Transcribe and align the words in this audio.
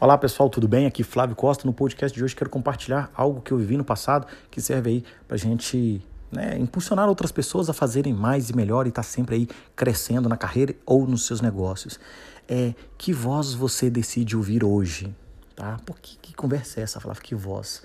Olá 0.00 0.16
pessoal, 0.16 0.48
tudo 0.48 0.68
bem? 0.68 0.86
Aqui 0.86 1.02
Flávio 1.02 1.34
Costa. 1.34 1.66
No 1.66 1.72
podcast 1.72 2.16
de 2.16 2.22
hoje 2.22 2.34
quero 2.34 2.48
compartilhar 2.48 3.10
algo 3.14 3.40
que 3.40 3.50
eu 3.50 3.58
vivi 3.58 3.76
no 3.76 3.84
passado 3.84 4.28
que 4.50 4.60
serve 4.60 4.90
aí 4.90 5.04
pra 5.26 5.36
gente 5.36 6.00
né, 6.30 6.56
impulsionar 6.56 7.08
outras 7.08 7.32
pessoas 7.32 7.68
a 7.68 7.72
fazerem 7.72 8.14
mais 8.14 8.48
e 8.48 8.56
melhor 8.56 8.86
e 8.86 8.90
estar 8.90 9.02
tá 9.02 9.08
sempre 9.08 9.34
aí 9.34 9.48
crescendo 9.74 10.28
na 10.28 10.36
carreira 10.36 10.74
ou 10.86 11.06
nos 11.06 11.26
seus 11.26 11.40
negócios. 11.40 11.98
É, 12.48 12.74
que 12.96 13.12
voz 13.12 13.52
você 13.52 13.90
decide 13.90 14.36
ouvir 14.36 14.64
hoje? 14.64 15.12
Tá? 15.56 15.78
Por 15.84 15.98
que, 15.98 16.16
que 16.22 16.32
conversa 16.32 16.78
é 16.78 16.84
essa, 16.84 17.00
Flávio? 17.00 17.20
Que 17.20 17.34
voz? 17.34 17.82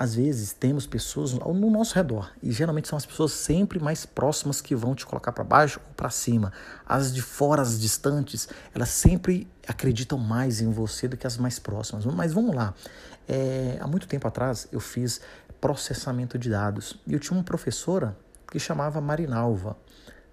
Às 0.00 0.14
vezes 0.14 0.54
temos 0.54 0.86
pessoas 0.86 1.34
no 1.34 1.70
nosso 1.70 1.94
redor 1.94 2.32
e 2.42 2.50
geralmente 2.50 2.88
são 2.88 2.96
as 2.96 3.04
pessoas 3.04 3.32
sempre 3.32 3.78
mais 3.78 4.06
próximas 4.06 4.58
que 4.58 4.74
vão 4.74 4.94
te 4.94 5.04
colocar 5.04 5.30
para 5.30 5.44
baixo 5.44 5.78
ou 5.86 5.94
para 5.94 6.08
cima. 6.08 6.54
As 6.86 7.12
de 7.12 7.20
fora, 7.20 7.60
as 7.60 7.78
distantes, 7.78 8.48
elas 8.74 8.88
sempre 8.88 9.46
acreditam 9.68 10.16
mais 10.16 10.62
em 10.62 10.70
você 10.70 11.06
do 11.06 11.18
que 11.18 11.26
as 11.26 11.36
mais 11.36 11.58
próximas. 11.58 12.06
Mas 12.06 12.32
vamos 12.32 12.56
lá. 12.56 12.72
É, 13.28 13.76
há 13.78 13.86
muito 13.86 14.08
tempo 14.08 14.26
atrás 14.26 14.66
eu 14.72 14.80
fiz 14.80 15.20
processamento 15.60 16.38
de 16.38 16.48
dados 16.48 16.98
e 17.06 17.12
eu 17.12 17.20
tinha 17.20 17.36
uma 17.36 17.44
professora 17.44 18.16
que 18.50 18.58
chamava 18.58 19.02
Marinalva, 19.02 19.76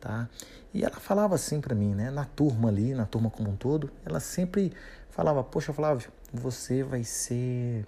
tá? 0.00 0.26
E 0.72 0.82
ela 0.82 0.96
falava 0.96 1.34
assim 1.34 1.60
para 1.60 1.74
mim, 1.74 1.94
né? 1.94 2.10
Na 2.10 2.24
turma 2.24 2.70
ali, 2.70 2.94
na 2.94 3.04
turma 3.04 3.28
como 3.28 3.50
um 3.50 3.56
todo, 3.56 3.90
ela 4.06 4.20
sempre 4.20 4.72
falava: 5.10 5.44
Poxa, 5.44 5.70
Flávio, 5.70 6.10
você 6.32 6.82
vai 6.82 7.04
ser 7.04 7.84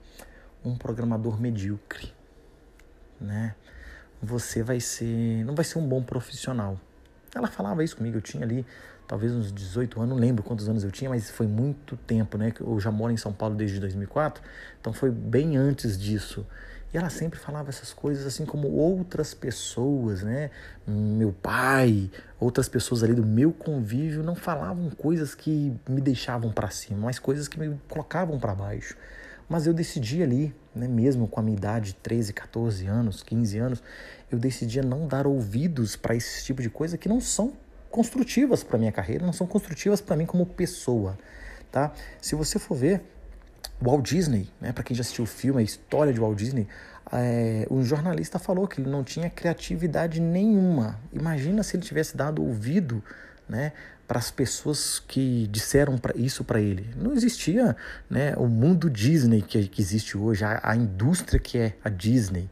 um 0.64 0.76
programador 0.76 1.40
medíocre, 1.40 2.12
né? 3.20 3.54
Você 4.22 4.62
vai 4.62 4.80
ser, 4.80 5.44
não 5.44 5.54
vai 5.54 5.64
ser 5.64 5.78
um 5.78 5.86
bom 5.86 6.02
profissional. 6.02 6.78
Ela 7.34 7.48
falava 7.48 7.82
isso 7.82 7.96
comigo, 7.96 8.18
eu 8.18 8.22
tinha 8.22 8.44
ali 8.44 8.64
talvez 9.06 9.32
uns 9.32 9.52
18 9.52 10.00
anos, 10.00 10.14
não 10.14 10.20
lembro 10.20 10.42
quantos 10.42 10.68
anos 10.68 10.84
eu 10.84 10.90
tinha, 10.90 11.10
mas 11.10 11.30
foi 11.30 11.46
muito 11.46 11.96
tempo, 11.96 12.38
né? 12.38 12.52
Eu 12.60 12.78
já 12.80 12.90
moro 12.90 13.12
em 13.12 13.16
São 13.16 13.32
Paulo 13.32 13.54
desde 13.54 13.80
2004, 13.80 14.42
então 14.80 14.92
foi 14.92 15.10
bem 15.10 15.56
antes 15.56 15.98
disso. 15.98 16.46
E 16.94 16.98
ela 16.98 17.08
sempre 17.08 17.38
falava 17.38 17.70
essas 17.70 17.92
coisas 17.92 18.26
assim 18.26 18.44
como 18.44 18.68
outras 18.68 19.32
pessoas, 19.32 20.22
né? 20.22 20.50
Meu 20.86 21.32
pai, 21.32 22.10
outras 22.38 22.68
pessoas 22.68 23.02
ali 23.02 23.14
do 23.14 23.24
meu 23.24 23.50
convívio 23.50 24.22
não 24.22 24.34
falavam 24.34 24.90
coisas 24.90 25.34
que 25.34 25.74
me 25.88 26.00
deixavam 26.02 26.52
para 26.52 26.68
cima, 26.68 27.00
mas 27.00 27.18
coisas 27.18 27.48
que 27.48 27.58
me 27.58 27.78
colocavam 27.88 28.38
para 28.38 28.54
baixo. 28.54 28.94
Mas 29.52 29.66
eu 29.66 29.74
decidi 29.74 30.22
ali, 30.22 30.54
né, 30.74 30.88
mesmo 30.88 31.28
com 31.28 31.38
a 31.38 31.42
minha 31.42 31.54
idade, 31.54 31.94
13, 32.02 32.32
14 32.32 32.86
anos, 32.86 33.22
15 33.22 33.58
anos, 33.58 33.82
eu 34.30 34.38
decidi 34.38 34.80
não 34.80 35.06
dar 35.06 35.26
ouvidos 35.26 35.94
para 35.94 36.16
esse 36.16 36.42
tipo 36.42 36.62
de 36.62 36.70
coisa 36.70 36.96
que 36.96 37.06
não 37.06 37.20
são 37.20 37.52
construtivas 37.90 38.64
para 38.64 38.78
minha 38.78 38.90
carreira, 38.90 39.26
não 39.26 39.32
são 39.34 39.46
construtivas 39.46 40.00
para 40.00 40.16
mim 40.16 40.24
como 40.24 40.46
pessoa, 40.46 41.18
tá? 41.70 41.92
Se 42.18 42.34
você 42.34 42.58
for 42.58 42.74
ver 42.74 43.02
Walt 43.78 44.08
Disney, 44.08 44.48
né, 44.58 44.72
para 44.72 44.82
quem 44.82 44.96
já 44.96 45.02
assistiu 45.02 45.24
o 45.24 45.26
filme, 45.26 45.60
a 45.60 45.62
história 45.62 46.14
de 46.14 46.18
Walt 46.18 46.38
Disney, 46.38 46.66
é, 47.12 47.66
um 47.70 47.84
jornalista 47.84 48.38
falou 48.38 48.66
que 48.66 48.80
ele 48.80 48.88
não 48.88 49.04
tinha 49.04 49.28
criatividade 49.28 50.18
nenhuma. 50.18 50.98
Imagina 51.12 51.62
se 51.62 51.76
ele 51.76 51.84
tivesse 51.84 52.16
dado 52.16 52.42
ouvido 52.42 53.04
né, 53.52 53.72
para 54.08 54.18
as 54.18 54.30
pessoas 54.30 54.98
que 54.98 55.46
disseram 55.48 55.98
isso 56.16 56.42
para 56.42 56.58
ele. 56.58 56.90
Não 56.96 57.12
existia 57.12 57.76
né, 58.08 58.34
o 58.36 58.46
mundo 58.46 58.88
Disney 58.88 59.42
que, 59.42 59.68
que 59.68 59.82
existe 59.82 60.16
hoje, 60.16 60.42
a, 60.42 60.58
a, 60.62 60.74
indústria 60.74 61.38
que 61.38 61.58
é 61.58 61.76
a 61.84 61.90
Disney, 61.90 62.50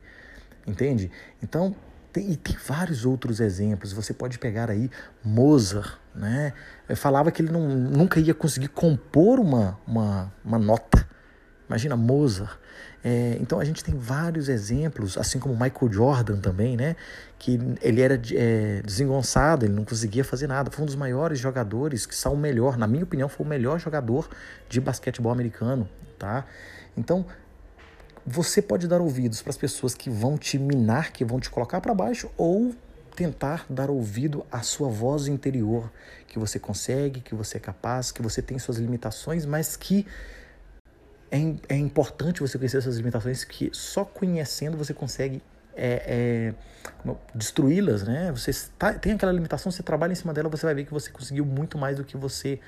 entende? 0.67 1.11
Então, 1.43 1.75
tem, 2.13 2.31
e 2.33 2.37
tem 2.37 2.55
vários 2.67 3.07
outros 3.07 3.41
exemplos. 3.41 3.93
Você 3.93 4.13
pode 4.13 4.39
pegar 4.39 4.71
aí 4.71 4.91
Mozart, 5.25 5.99
né? 6.15 6.53
Eu 6.87 6.97
falava 6.97 7.31
que 7.31 7.41
ele 7.41 7.51
não, 7.51 7.67
nunca 7.67 8.21
ia 8.21 8.35
conseguir 8.35 8.69
compor 8.69 9.41
uma, 9.41 9.79
uma, 9.87 10.33
uma 10.45 10.59
nota. 10.59 11.09
Imagina 11.71 11.97
Mozart. 11.97 12.59
É, 13.05 13.39
então 13.41 13.61
a 13.61 13.65
gente 13.65 13.85
tem 13.85 13.97
vários 13.97 14.49
exemplos, 14.49 15.17
assim 15.17 15.39
como 15.39 15.55
Michael 15.55 15.93
Jordan 15.93 16.41
também, 16.41 16.77
né? 16.77 16.97
Que 17.39 17.61
ele 17.81 18.01
era 18.01 18.21
é, 18.35 18.83
desengonçado, 18.85 19.65
ele 19.65 19.73
não 19.73 19.85
conseguia 19.85 20.25
fazer 20.25 20.49
nada. 20.49 20.69
Foi 20.69 20.83
um 20.83 20.87
dos 20.87 20.97
maiores 20.97 21.39
jogadores, 21.39 22.07
que 22.07 22.15
são 22.15 22.35
o 22.35 22.37
melhor, 22.37 22.77
na 22.77 22.89
minha 22.89 23.05
opinião, 23.05 23.29
foi 23.29 23.47
o 23.47 23.49
melhor 23.49 23.79
jogador 23.79 24.29
de 24.69 24.81
basquetebol 24.81 25.31
americano, 25.31 25.89
tá? 26.19 26.45
Então 26.97 27.25
você 28.27 28.61
pode 28.61 28.89
dar 28.89 29.01
ouvidos 29.01 29.41
para 29.41 29.51
as 29.51 29.57
pessoas 29.57 29.95
que 29.95 30.11
vão 30.11 30.37
te 30.37 30.59
minar, 30.59 31.13
que 31.13 31.25
vão 31.25 31.39
te 31.39 31.49
colocar 31.49 31.81
para 31.81 31.95
baixo, 31.95 32.29
ou 32.37 32.75
tentar 33.15 33.65
dar 33.71 33.91
ouvido 33.91 34.45
à 34.51 34.63
sua 34.63 34.89
voz 34.89 35.29
interior, 35.29 35.89
que 36.27 36.37
você 36.37 36.59
consegue, 36.59 37.21
que 37.21 37.35
você 37.35 37.59
é 37.59 37.61
capaz, 37.61 38.11
que 38.11 38.21
você 38.21 38.43
tem 38.43 38.59
suas 38.59 38.77
limitações, 38.77 39.47
mas 39.47 39.77
que 39.77 40.05
é, 41.31 41.55
é 41.69 41.77
importante 41.77 42.41
você 42.41 42.59
conhecer 42.59 42.79
essas 42.79 42.97
limitações 42.97 43.45
que 43.45 43.71
só 43.73 44.05
conhecendo 44.05 44.77
você 44.77 44.93
consegue 44.93 45.43
é, 45.77 46.55
é, 47.07 47.13
destruí-las, 47.35 48.03
né? 48.03 48.33
Você 48.33 48.53
tá, 48.79 48.93
tem 48.95 49.13
aquela 49.13 49.33
limitação, 49.33 49.71
você 49.71 49.83
trabalha 49.83 50.13
em 50.13 50.17
cima 50.17 50.35
dela, 50.35 50.49
você 50.49 50.67
vai 50.67 50.75
ver 50.75 50.85
que 50.85 50.93
você 50.93 51.11
conseguiu 51.11 51.45
muito 51.47 51.79
mais 51.79 51.97
do 51.97 52.05
que 52.05 52.17
você 52.17 52.61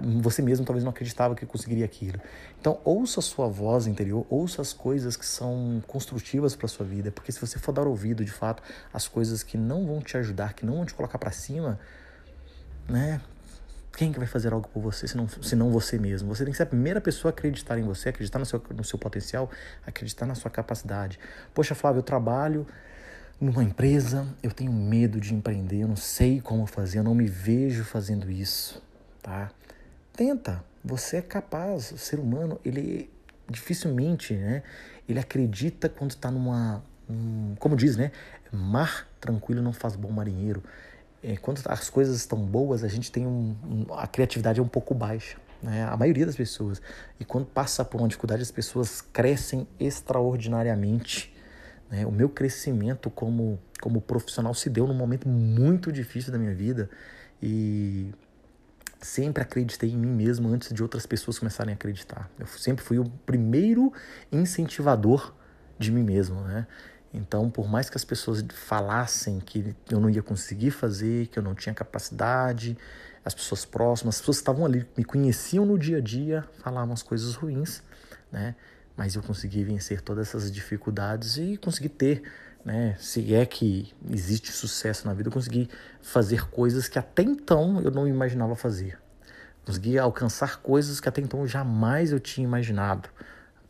você 0.00 0.40
mesmo 0.40 0.64
talvez 0.64 0.84
não 0.84 0.90
acreditava 0.90 1.34
que 1.34 1.44
conseguiria 1.44 1.84
aquilo. 1.84 2.20
Então, 2.58 2.80
ouça 2.84 3.20
a 3.20 3.22
sua 3.22 3.48
voz 3.48 3.86
interior, 3.86 4.26
ouça 4.30 4.62
as 4.62 4.72
coisas 4.72 5.16
que 5.16 5.26
são 5.26 5.82
construtivas 5.86 6.56
para 6.56 6.68
sua 6.68 6.86
vida, 6.86 7.10
porque 7.10 7.32
se 7.32 7.40
você 7.40 7.58
for 7.58 7.72
dar 7.72 7.86
ouvido, 7.86 8.24
de 8.24 8.30
fato, 8.30 8.62
às 8.92 9.06
coisas 9.06 9.42
que 9.42 9.58
não 9.58 9.86
vão 9.86 10.00
te 10.00 10.16
ajudar, 10.16 10.54
que 10.54 10.64
não 10.64 10.76
vão 10.76 10.86
te 10.86 10.94
colocar 10.94 11.18
para 11.18 11.30
cima, 11.30 11.78
né? 12.88 13.20
Quem 13.96 14.10
que 14.10 14.18
vai 14.18 14.26
fazer 14.26 14.52
algo 14.52 14.68
por 14.68 14.80
você, 14.80 15.06
se 15.06 15.16
não, 15.16 15.70
você 15.70 15.98
mesmo? 15.98 16.34
Você 16.34 16.44
tem 16.44 16.52
que 16.52 16.56
ser 16.56 16.62
a 16.62 16.66
primeira 16.66 17.00
pessoa 17.00 17.30
a 17.30 17.32
acreditar 17.32 17.78
em 17.78 17.82
você, 17.82 18.08
acreditar 18.08 18.38
no 18.38 18.46
seu, 18.46 18.62
no 18.74 18.82
seu 18.82 18.98
potencial, 18.98 19.50
acreditar 19.86 20.24
na 20.24 20.34
sua 20.34 20.50
capacidade. 20.50 21.18
Poxa, 21.52 21.74
Flávio, 21.74 21.98
eu 21.98 22.02
trabalho 22.02 22.66
numa 23.38 23.62
empresa, 23.62 24.26
eu 24.42 24.50
tenho 24.50 24.72
medo 24.72 25.20
de 25.20 25.34
empreender, 25.34 25.82
eu 25.82 25.88
não 25.88 25.96
sei 25.96 26.40
como 26.40 26.64
fazer, 26.64 27.00
eu 27.00 27.04
não 27.04 27.14
me 27.14 27.26
vejo 27.26 27.84
fazendo 27.84 28.30
isso, 28.30 28.82
tá? 29.20 29.50
Tenta, 30.14 30.64
você 30.82 31.18
é 31.18 31.22
capaz, 31.22 31.92
o 31.92 31.98
ser 31.98 32.18
humano, 32.18 32.58
ele 32.64 33.10
dificilmente, 33.48 34.34
né, 34.34 34.62
ele 35.08 35.18
acredita 35.18 35.88
quando 35.88 36.12
está 36.12 36.30
numa, 36.30 36.82
um, 37.10 37.54
como 37.58 37.76
diz, 37.76 37.96
né, 37.96 38.12
mar 38.52 39.08
tranquilo 39.20 39.60
não 39.60 39.72
faz 39.72 39.96
bom 39.96 40.10
marinheiro 40.10 40.62
é, 40.62 40.91
quando 41.40 41.60
as 41.66 41.88
coisas 41.88 42.16
estão 42.16 42.38
boas, 42.38 42.82
a 42.82 42.88
gente 42.88 43.12
tem 43.12 43.26
um, 43.26 43.56
um, 43.64 43.94
a 43.94 44.06
criatividade 44.06 44.58
é 44.58 44.62
um 44.62 44.68
pouco 44.68 44.92
baixa, 44.94 45.36
né? 45.62 45.84
A 45.84 45.96
maioria 45.96 46.26
das 46.26 46.36
pessoas. 46.36 46.82
E 47.20 47.24
quando 47.24 47.46
passa 47.46 47.84
por 47.84 48.00
uma 48.00 48.08
dificuldade, 48.08 48.42
as 48.42 48.50
pessoas 48.50 49.00
crescem 49.00 49.66
extraordinariamente. 49.78 51.32
Né? 51.88 52.04
O 52.04 52.10
meu 52.10 52.28
crescimento 52.28 53.08
como 53.10 53.58
como 53.82 54.00
profissional 54.00 54.54
se 54.54 54.70
deu 54.70 54.86
num 54.86 54.94
momento 54.94 55.28
muito 55.28 55.90
difícil 55.90 56.30
da 56.30 56.38
minha 56.38 56.54
vida 56.54 56.88
e 57.42 58.14
sempre 59.00 59.42
acreditei 59.42 59.90
em 59.90 59.96
mim 59.96 60.10
mesmo 60.10 60.48
antes 60.48 60.72
de 60.72 60.80
outras 60.80 61.04
pessoas 61.04 61.36
começarem 61.36 61.72
a 61.72 61.74
acreditar. 61.74 62.30
Eu 62.38 62.46
sempre 62.46 62.84
fui 62.84 63.00
o 63.00 63.04
primeiro 63.26 63.92
incentivador 64.30 65.34
de 65.82 65.92
mim 65.92 66.02
mesmo, 66.02 66.40
né? 66.42 66.66
Então, 67.14 67.50
por 67.50 67.68
mais 67.68 67.90
que 67.90 67.96
as 67.96 68.04
pessoas 68.04 68.42
falassem 68.54 69.38
que 69.38 69.76
eu 69.90 70.00
não 70.00 70.08
ia 70.08 70.22
conseguir 70.22 70.70
fazer, 70.70 71.26
que 71.26 71.38
eu 71.38 71.42
não 71.42 71.54
tinha 71.54 71.74
capacidade, 71.74 72.76
as 73.24 73.34
pessoas 73.34 73.64
próximas, 73.64 74.14
as 74.14 74.20
pessoas 74.20 74.38
que 74.38 74.42
estavam 74.42 74.64
ali, 74.64 74.86
me 74.96 75.04
conheciam 75.04 75.66
no 75.66 75.78
dia 75.78 75.98
a 75.98 76.00
dia, 76.00 76.44
falavam 76.62 76.94
as 76.94 77.02
coisas 77.02 77.34
ruins, 77.34 77.82
né? 78.30 78.54
Mas 78.96 79.14
eu 79.14 79.22
consegui 79.22 79.62
vencer 79.62 80.00
todas 80.00 80.28
essas 80.28 80.50
dificuldades 80.50 81.36
e 81.36 81.58
consegui 81.58 81.90
ter, 81.90 82.22
né? 82.64 82.96
Se 82.98 83.34
é 83.34 83.44
que 83.44 83.92
existe 84.10 84.50
sucesso 84.50 85.06
na 85.06 85.12
vida, 85.12 85.28
eu 85.28 85.32
consegui 85.32 85.68
fazer 86.00 86.48
coisas 86.48 86.88
que 86.88 86.98
até 86.98 87.22
então 87.22 87.80
eu 87.82 87.90
não 87.90 88.08
imaginava 88.08 88.56
fazer. 88.56 88.98
Consegui 89.66 89.98
alcançar 89.98 90.60
coisas 90.60 90.98
que 90.98 91.08
até 91.08 91.20
então 91.20 91.46
jamais 91.46 92.10
eu 92.10 92.18
tinha 92.18 92.44
imaginado 92.44 93.08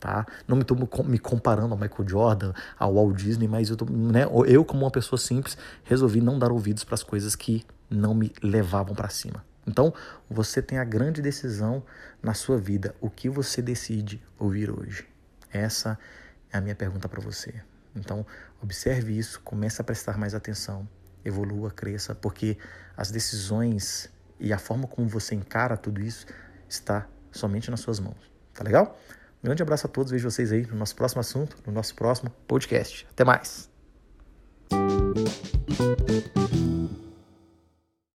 tá? 0.03 0.27
Não 0.49 0.57
me 0.57 0.63
estou 0.63 0.77
me 1.05 1.17
comparando 1.17 1.73
ao 1.73 1.79
Michael 1.79 2.09
Jordan, 2.09 2.53
ao 2.77 2.95
Walt 2.95 3.17
Disney, 3.17 3.47
mas 3.47 3.71
eu, 3.71 3.77
tô, 3.77 3.85
né, 3.85 4.25
eu 4.49 4.65
como 4.65 4.83
uma 4.83 4.91
pessoa 4.91 5.17
simples 5.17 5.57
resolvi 5.85 6.21
não 6.21 6.41
dar 6.41 6.51
ouvidos 6.51 6.83
para 6.83 6.97
as 6.97 7.05
coisas 7.05 7.37
que 7.37 7.65
não 7.89 8.13
me 8.13 8.33
levavam 8.43 8.97
para 8.97 9.09
cima. 9.09 9.45
Então, 9.65 9.95
você 10.29 10.61
tem 10.61 10.79
a 10.79 10.85
grande 10.85 11.23
decisão 11.23 11.85
na 12.21 12.35
sua 12.35 12.59
vida, 12.59 12.97
o 13.01 13.09
que 13.09 13.29
você 13.29 13.63
decide 13.63 14.21
ouvir 14.37 14.73
hoje. 14.73 15.07
Essa 15.53 15.97
é 16.53 16.59
a 16.59 16.61
minha 16.61 16.75
pergunta 16.75 17.09
para 17.09 17.21
você. 17.21 17.55
Então, 17.95 18.27
observe 18.61 19.17
isso, 19.17 19.41
comece 19.45 19.81
a 19.81 19.85
prestar 19.85 20.19
mais 20.19 20.35
atenção, 20.35 20.89
evolua, 21.25 21.71
cresça, 21.71 22.13
porque 22.13 22.59
as 22.97 23.13
decisões 23.13 24.11
e 24.41 24.53
a 24.53 24.59
forma 24.59 24.89
como 24.89 25.07
você 25.07 25.37
encara 25.37 25.77
tudo 25.77 26.01
isso 26.01 26.27
está 26.69 27.07
somente 27.31 27.71
nas 27.71 27.79
suas 27.79 28.01
mãos. 28.01 28.33
Tá 28.53 28.65
legal? 28.65 28.99
Grande 29.43 29.63
abraço 29.63 29.87
a 29.87 29.91
todos, 29.91 30.13
vejo 30.13 30.31
vocês 30.31 30.53
aí 30.53 30.67
no 30.67 30.77
nosso 30.77 30.95
próximo 30.95 31.21
assunto, 31.21 31.57
no 31.67 31.73
nosso 31.73 31.95
próximo 31.95 32.31
podcast. 32.47 33.07
Até 33.11 33.25
mais! 33.25 33.72